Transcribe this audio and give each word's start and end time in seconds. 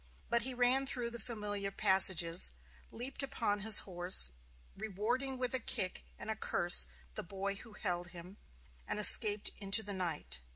But 0.31 0.41
he 0.41 0.55
ran 0.55 0.87
through 0.87 1.11
the 1.11 1.19
familiar 1.19 1.69
passages, 1.69 2.49
leaped 2.91 3.21
upon 3.21 3.59
his 3.59 3.81
horse, 3.81 4.31
rewarding 4.75 5.37
with 5.37 5.53
a 5.53 5.59
kick 5.59 6.03
and 6.17 6.31
a 6.31 6.35
curse 6.35 6.87
the 7.13 7.21
boy 7.21 7.53
who 7.57 7.73
held 7.73 8.07
him, 8.07 8.37
and 8.87 8.97
escaped 8.97 9.51
into 9.59 9.83
the 9.83 9.93
night. 9.93 10.39